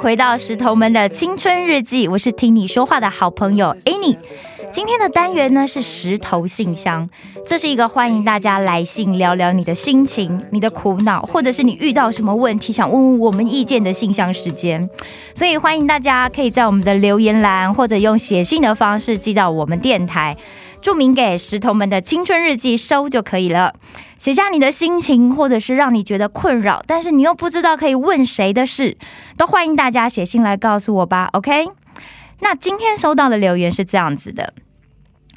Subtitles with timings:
[0.00, 4.16] 回到石头们的青春日记，我是听你说话的好朋友 Annie。
[4.72, 7.06] 今天的单元呢是石头信箱，
[7.46, 14.88] 这是一个欢迎大家来信聊聊你的心情、你的苦恼，或者是你遇到什么问题想问问我们意见的信箱时间。
[15.34, 20.34] 所以欢迎大家可以在我们的留言栏，或者用写信的方式寄到我们电台。
[20.80, 23.74] 注明给石头们的青春日记收就可以了。
[24.20, 28.98] 写下你的心情，或者是让你觉得困扰，但是你又不知道可以问谁的事，
[29.38, 31.30] 都欢迎大家写信来告诉我吧。
[31.32, 31.70] OK？
[32.40, 34.52] 那今天收到的留言是这样子的。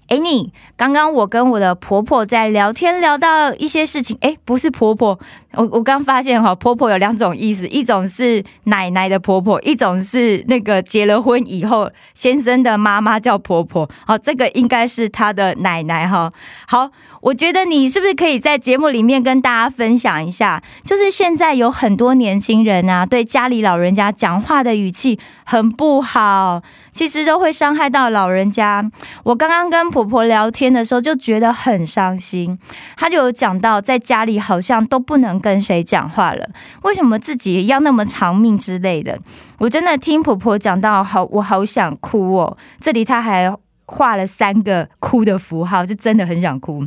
[0.10, 4.18] 哎，你刚刚我跟我的婆婆在聊天，聊到一些事情。
[4.20, 5.18] 哎，不是婆婆，
[5.56, 13.90] 我我刚发现哈，婆婆有两种意思，一种是奶奶的婆婆，一种是那个结了婚以后先生的妈妈叫婆婆。
[14.06, 16.32] 好，这个应该是她的奶奶哈。
[16.68, 16.90] 好，
[17.22, 28.90] 我觉得你是不是可以在节目里面跟大家分享一下，就是现在有很多年轻人啊，对家里老人家讲话的语气很不好，其实都会伤害到老人家。
[29.24, 32.58] 我刚刚跟婆婆聊天的时候就觉得很伤心，
[32.98, 36.50] 她就有讲到在家里好像都不能跟谁讲话了，
[36.84, 39.20] 为什么自己要那么长命之类的。
[39.60, 42.58] 我真的听婆婆讲到，好，我好想哭哦。
[42.80, 43.54] 这里她还
[43.86, 46.86] 画了三个哭的符号，就真的很想哭。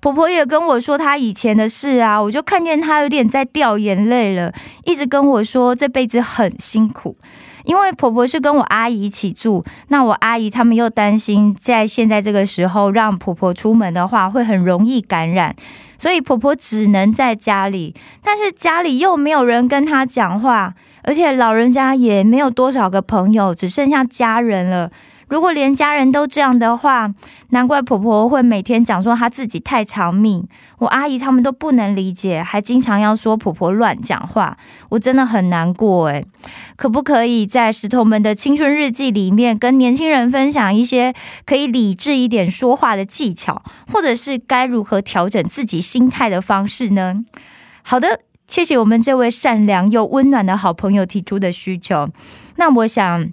[0.00, 4.52] 婆婆也跟我说她以前的事啊，我就看见她有点在掉眼泪了，
[4.84, 7.16] 一直跟我说这辈子很辛苦。
[7.64, 15.54] 因为婆婆是跟我阿姨一起住，那我阿姨他们又担心在现在这个时候让婆婆出门的话会很容易感染，
[15.98, 24.90] 所以婆婆只能在家里，但是家里又没有人跟她讲话，而且老人家也没有多少个朋友，只剩下家人了。
[25.32, 27.10] 如果连家人都这样的话，
[27.48, 30.46] 难怪婆婆会每天讲说她自己太长命。
[30.76, 34.58] 我阿姨他们都不能理解，还经常要说婆婆乱讲话，
[34.90, 36.26] 我真的很难过诶。
[36.76, 41.14] 可不可以在石头们的青春日记里面跟年轻人分享一些
[41.46, 47.24] 可以理智一点说话的技巧，或者是该如何调整自己心态的方式呢？
[47.82, 52.10] 好的，谢谢我们这位善良又温暖的好朋友提出的需求。
[52.56, 53.32] 那我想。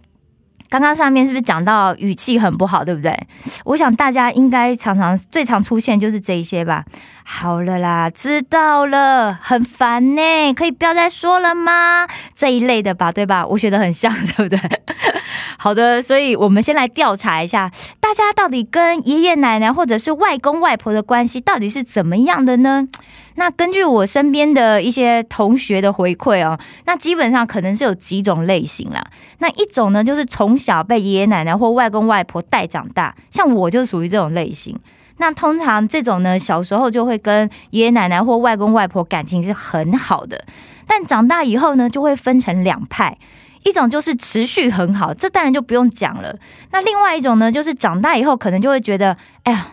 [0.70, 3.18] 刚刚上面是不是讲到语气很不好，对不对？
[3.66, 6.86] 我想大家应该常常最常出现就是这一些吧。
[7.24, 12.08] 好了啦，知道了，很烦呢，可以不要再说了吗？
[12.34, 13.46] 这一类的吧，对吧？
[13.46, 14.60] 我觉得很像，对不对？
[15.58, 22.88] 好的，所以我们先来调查一下，大家到底跟爷爷奶奶或者是外公外婆的关系到底是怎么样的呢？
[23.36, 29.06] 那根据我身边的一些同学的回馈哦，那基本上可能是有几种类型啦。
[29.38, 34.78] 那一种呢，就是从小被爷爷奶奶或外公外婆带长大，像我就属于这种类型。
[35.18, 40.46] 那通常这种呢，小时候就会跟爷爷奶奶或外公外婆感情是很好的，
[40.86, 43.18] 但长大以后呢，就会分成两派。
[43.64, 46.34] 一种就是持续很好，这当然就不用讲了。
[46.72, 49.68] 那另外一种呢，就是长大以后可能就会觉得，哎呀，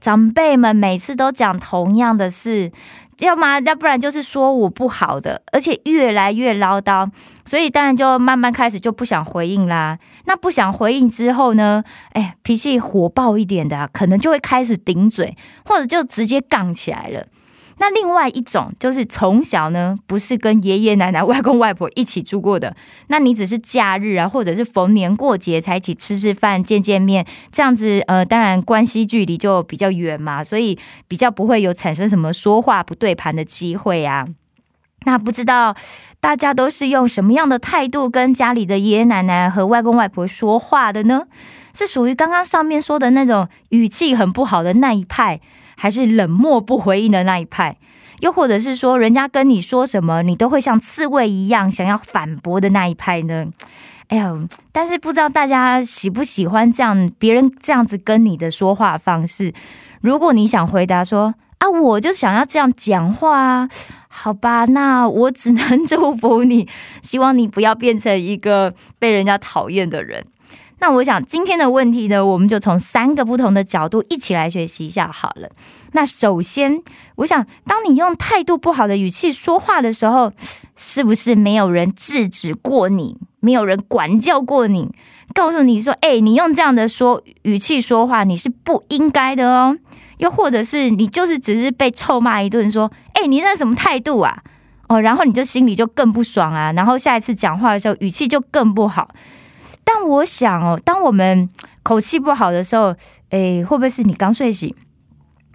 [0.00, 2.70] 长辈们每次都讲同样的事，
[3.18, 7.08] 要么要不然就是说我不好的，而且越来越唠叨，
[7.44, 9.98] 所以当然就慢慢开始就不想回应啦。
[10.26, 17.26] 那不想回应之后呢，哎，脾气火爆一点的、啊，可能就会开始顶嘴，或者就直接杠起来了。
[17.78, 22.76] 那另外一种就是从小呢，不是跟爷爷奶奶、外公外婆一起住过的，
[23.08, 30.78] 那你只是假日啊，或者是逢年过节才一起吃吃饭、见见面，这样子呃，当然关系距离就比较远嘛，所以
[31.08, 34.26] 比较不会有产生什么说话不对盘的机会啊。
[35.06, 35.76] 那不知道
[36.18, 41.24] 大家都是用什么样的态度跟家里的爷爷奶奶和外公外婆说话的呢？
[41.74, 45.40] 是属于刚刚上面说的那种语气很不好的那一派，
[45.76, 47.76] 还是冷漠不回应的那一派？
[48.20, 53.46] 又或者是说，人家跟你说什么，你都会像刺猬一样想要反驳的那一派呢？
[54.08, 59.52] 哎呦，但是不知道大家喜不喜欢这样别人这样子跟你的说话方式？
[60.00, 63.68] 如果你想回答说啊，我就想要这样讲话啊，
[64.08, 66.68] 好吧，那我只能祝福你，
[67.02, 70.26] 希望你不要变成一个被人家讨厌的人。
[70.84, 75.48] 那我想今天的问题呢，我们就从三个不同的角度一起来学习一下好了。
[75.92, 76.82] 那首先，
[77.14, 80.30] 我想当你用态度不好的语气说话的时候，
[80.76, 84.90] 是不是没有人制止过你，没有人管教过你，
[85.32, 89.74] 告诉你说，哎，你用这样的说语气说话，你是不应该的哦。
[90.18, 94.36] 又或者是你就是只是被臭骂一顿，说，哎，你那什么态度啊？
[94.88, 99.08] 哦，然后你就心里就更不爽啊，然后下一次讲话的时候语气就更不好。
[99.84, 101.48] 但我想哦，当我们
[101.82, 102.94] 口气不好的时候，
[103.30, 104.74] 诶，会不会是你刚睡醒，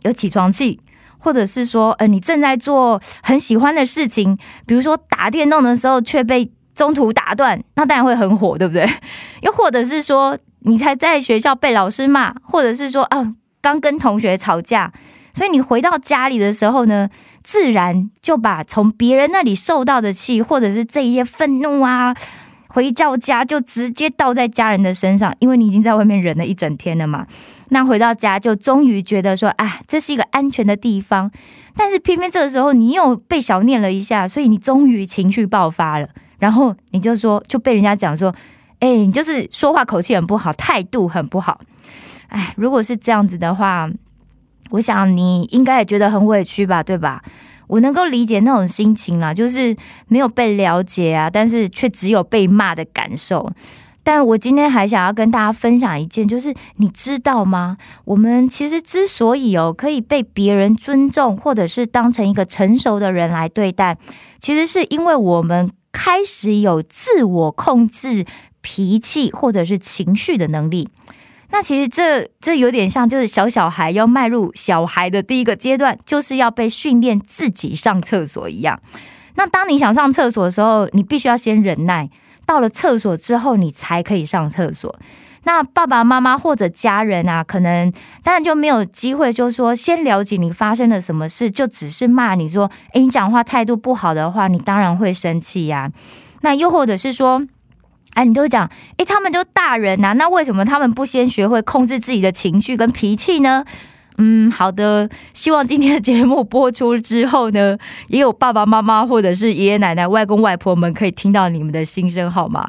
[0.03, 0.79] 有起床气，
[1.17, 8.87] 或者是说，呃，你正在做很喜欢的事情，比如说打电动的时候却被中途打断，那当然会很火，对不对？
[9.41, 14.93] 又或者是说，你才在学校被老师骂，或者是说，啊，刚跟同学吵架，
[15.33, 17.09] 所以你回到家里的时候呢，
[17.43, 22.15] 自然就把从别人那里受到的气，或者是这一些愤怒啊。
[22.69, 27.27] 回到家就直接倒在家人的身上，因为你已经在外面忍了一整天了嘛。
[27.69, 31.29] 那回到家就终于觉得说，啊，这是一个安全的地方。
[31.75, 36.07] 但是偏偏这个时候你又被小念了一下，所以你终于情绪爆发了。
[36.37, 38.33] 然后你就说，就被人家讲说，
[38.79, 41.59] 哎，你就是说话口气很不好，态度很不好。
[42.27, 43.89] 哎，如果是这样子的话，
[44.71, 47.23] 我想你应该也觉得很委屈吧，对吧？
[47.69, 49.77] 我能够理解那种心情啦，就是
[50.07, 53.49] 没有被了解啊，但是却只有被骂的感受。
[54.01, 57.77] 但我今天还想要跟大家分享一件，就是你知道吗？
[58.05, 63.95] 我们其实之所以哦可以被别人尊重，或者是当成一个成熟的人来对待，
[64.39, 68.25] 其实是因为我们开始有自我控制
[68.61, 70.89] 脾气或者是情绪的能力。
[71.51, 78.79] 那其实这这有点像，就是小小孩要迈入小孩的第一个阶段，就是要被训练自己上厕所一样。
[79.35, 82.07] 那当你想上厕所的时候，你必须要先忍耐，
[82.45, 84.95] 到了厕所之后，你才可以上厕所。
[85.43, 87.91] 那爸爸妈妈或者家人啊，可能
[88.21, 95.91] 当然就没有机会，就是说先了解你发生了什么事，就只是骂你说：“诶，你讲话态度不好的话，你当然会生气呀。”
[96.41, 97.41] 那又或者是说。
[98.13, 103.63] 哎，你都讲，哎，他们都大人呐，那为什么他们不先学会控制自己的情绪跟脾气呢？
[104.17, 107.77] 嗯，好的，希望今天的节目播出之后呢，
[108.07, 112.67] 也有爸爸妈妈或者是爷爷奶奶、外公外婆们可以听到你们的心声，好吗？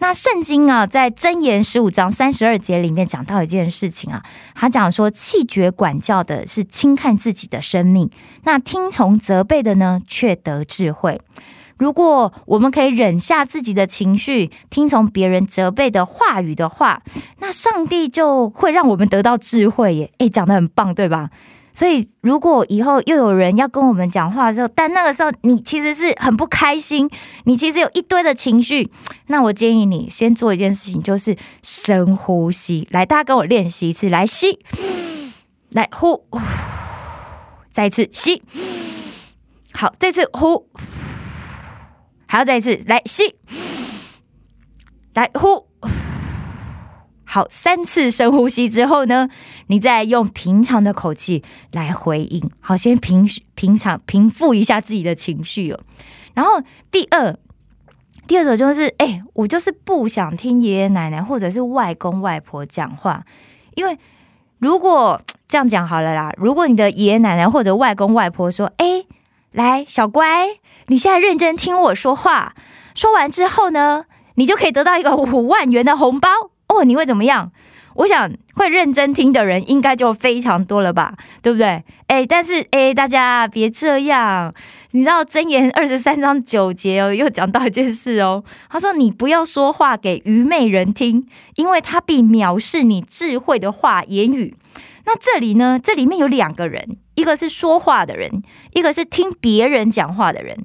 [0.00, 4.22] 那圣经啊，在箴言十五章三十二节里面讲到一件事情啊，
[4.54, 8.10] 他讲说，气绝管教的是轻看自己的生命，
[8.42, 11.18] 那听从责备的呢，却得智慧。
[11.76, 17.02] 如果我们可以忍下自己的情绪，听从别人责备的话语的话，
[17.40, 20.12] 那上帝就会让我们得到智慧耶！
[20.18, 21.30] 诶，讲的很棒，对吧？
[21.76, 27.10] 所以，如果以后又有人要跟我们讲话的时候，但那个时候你其实是很不开心，
[27.46, 28.88] 你其实有一堆的情绪，
[29.26, 32.86] 那我建议你先做一件事情，就是深呼吸。
[32.92, 34.60] 来，大家跟我练习一次，来吸，
[35.72, 36.24] 来呼，
[37.72, 38.40] 再一次吸，
[39.72, 40.68] 好，这次呼。
[42.34, 43.36] 还要再一次来吸，
[45.14, 45.68] 来呼，
[47.24, 49.28] 好，三次深呼吸之后呢，
[49.68, 52.50] 你再用平常的口气来回应。
[52.58, 53.24] 好，先平
[53.54, 55.78] 平常平复一下自己的情绪哦。
[56.34, 56.60] 然后
[56.90, 57.38] 第二，
[58.26, 63.24] 第二种就是，哎，我就是不想听爷爷奶奶或者是外公外婆讲话，
[63.76, 63.96] 因为
[64.58, 69.04] 如果这样讲好了啦，如果你的爷爷奶奶或者外公外婆说，哎，
[69.54, 70.48] 来，小乖。
[70.88, 72.56] 你现在认真听我说话，
[72.92, 76.28] 说完之后呢，你就可以得到一个五万元的红包
[76.66, 76.82] 哦。
[76.84, 77.52] 你会怎么样？
[77.94, 81.84] 我想会认真听的人应该就非常多了吧，对不对？
[82.08, 84.52] 哎，但是哎，大家别这样。
[84.90, 88.42] 你知道箴言二十三章九节哦，又讲到一件事哦。
[88.68, 94.56] 他说：“你不要说话给愚昧人听，因为他必藐视你智慧的话言语。”
[95.06, 95.78] 那这里呢？
[95.82, 98.42] 这里面有两个人，一个是说话的人，
[98.72, 100.56] 一个是听别人讲话的人。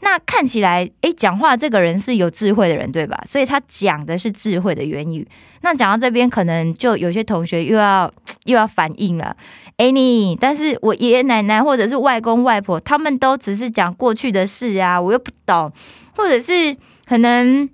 [0.00, 3.18] 那看起来，诶，讲话这个人是有智慧的人，对吧？
[3.24, 5.26] 所以他讲的是智慧的言语。
[5.62, 8.12] 那讲到这边，可能就有些同学又要
[8.44, 9.34] 又要反应了，
[9.78, 15.72] 哎，你，但是我爷爷奶奶或者是外公外婆，他们都只是讲过去的事啊，我又不懂，
[16.14, 16.76] 或者是
[17.06, 17.68] 可能。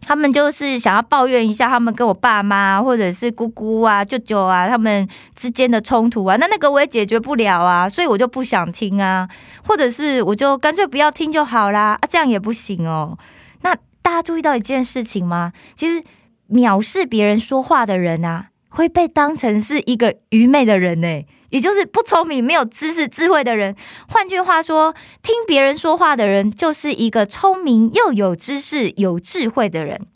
[0.00, 9.28] 他们就是想要抱怨一下，他们跟我爸妈或者是姑姑啊、舅舅啊，他们之间的冲突啊，那那个我也解决不了啊，所以我就不想听啊，
[9.66, 13.18] 或者是我就干脆不要听就好啦，啊，这样也不行哦。
[13.62, 15.52] 那大家注意到一件事情吗？
[15.76, 16.02] 其实
[16.50, 21.24] 藐视别人说话的人啊，会被当成是一个愚昧的人呢。
[21.50, 23.74] 也就是不聪明、没有知识、智慧的人。
[24.08, 30.06] 换句话说，听别人说话的人，就是一个聪明又有知识、有智慧的人。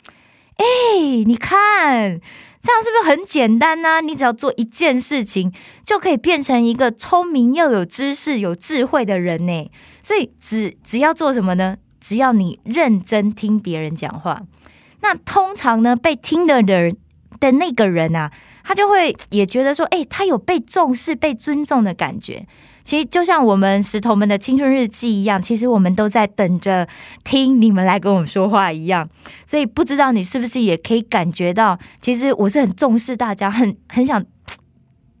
[0.57, 2.19] 哎，你看，
[2.61, 4.01] 这样是不是很简单呢？
[4.01, 5.51] 你只要做一件事情，
[5.83, 9.71] 就可以变成一个聪明又有知识、有智慧的人呢。
[10.03, 11.77] 所以，只只要做什么呢？
[11.99, 14.43] 只要你认真听别人讲话，
[15.01, 16.95] 那通常呢，被听的人
[17.39, 18.31] 的那个人啊。
[18.63, 22.45] 他就会也觉得说，哎，他有被重视、被尊重的感觉。
[22.85, 26.85] 其实就像我们石头们的青春日记一样，其实我们都在等着
[27.23, 29.09] 听你们来跟我们说话一样。
[29.45, 34.25] 所以不知道你是不是也可以感觉到，其实我是很重视大家，很很想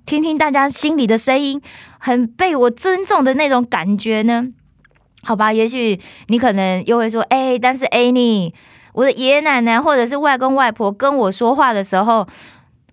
[0.05, 1.61] 听听大家心里的声音，
[1.99, 4.47] 很被我尊重的那种感觉呢？
[5.23, 5.97] 好吧，也许
[6.27, 8.51] 你可能又会说，哎，但是 a n
[8.91, 12.27] 我的爷爷奶奶或者是外公外婆跟我说话的时候。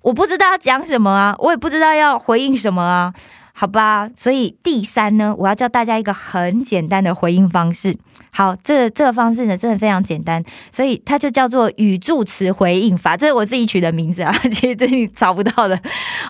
[0.02, 3.12] 我不知道要讲什么啊，我也不知道要回应什么啊，
[3.52, 4.08] 好吧。
[4.14, 7.96] 所以第三呢，我要教大家一个很简单的回应方式。
[8.32, 15.78] 好，这这个方式呢，真的非常简单，所以它就叫做语助词回应法，这是我自己取的名字啊， 其实这你找不到的。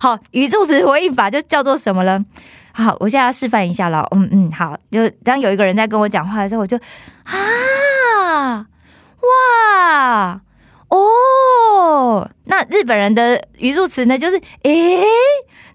[0.00, 2.24] 好，语助词回应法就叫做什么呢？
[2.72, 4.06] 好，我现在要示范一下了。
[4.12, 6.78] 嗯嗯，好，就当有一个人在跟我讲话的时候，我就
[7.24, 8.66] 啊，
[9.20, 10.40] 哇。
[10.90, 14.18] 哦，那日本人的语助词呢？
[14.18, 15.02] 就是诶，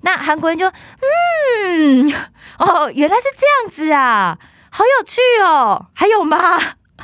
[0.02, 2.14] 那韩国人就嗯，
[2.60, 4.38] 哦，原来是这样子啊，
[4.70, 5.88] 好有趣哦。
[5.94, 6.38] 还有吗？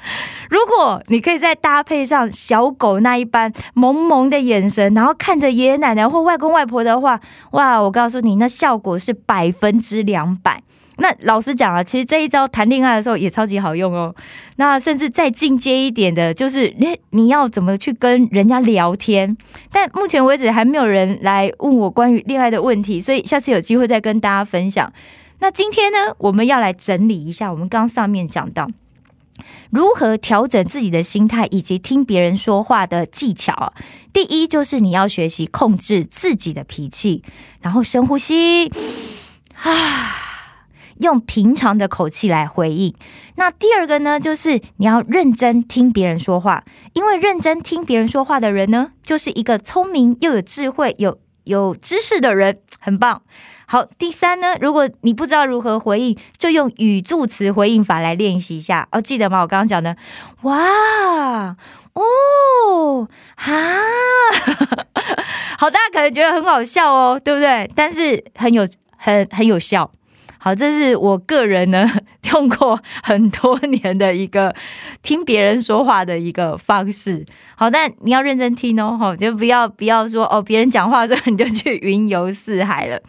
[0.50, 7.20] 如果你可以再搭配上小狗那一般萌萌的眼神，然后看着爷爷奶奶或外公外婆的话，
[7.52, 10.64] 哇，我告诉你，那效果是百分之两百。
[11.02, 14.16] 那老实讲啊，其实这一招谈恋爱的时候也超级好用哦。
[14.58, 19.36] 那甚至再进阶一点的，就是你你要怎么去跟人家聊天？
[19.72, 24.94] 但目前为止还没有人来问我关于恋爱的问题，所以下次有机会再跟大家分享。
[25.40, 28.70] 那今天呢，我们要来整理一下我们刚上面讲到
[29.72, 33.74] 如何调整自己的心态以及听别人说话的技巧。
[34.14, 37.24] 第一就是你要学习控制自己的脾气，
[37.60, 38.72] 然后深呼吸，
[39.64, 40.21] 啊。
[41.02, 42.94] 用平常的口气来回应。
[43.36, 53.22] 那第二个呢，就是你要认真听别人说话，因为认真听别人说话的人呢，就是一个聪明又有智慧、有有知识的人，很棒。
[53.66, 59.02] 好，第三呢，如果你不知道如何回应，就用语助词回应法来练习一下哦。
[59.02, 59.42] 记得吗？
[59.42, 59.96] 我刚刚讲的，
[60.42, 61.56] 哇
[61.94, 63.52] 哦哈，
[65.58, 67.70] 好，大家可能觉得很好笑哦，对不对？
[67.76, 68.68] 但是很有
[68.98, 69.90] 很很有效。
[70.44, 71.88] 好，这是我个人呢
[72.34, 74.56] 用过很多年的一个
[75.04, 77.24] 听别人说话的一个方式。
[77.56, 83.00] 好，但你要认真听哦，哈，就不要不要说哦，别人讲话之后你就去云游四海了。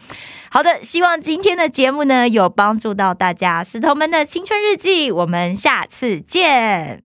[0.50, 7.00] 好的，希望今天的节目呢有帮助到大家，石头们的青春日记，我们下次见。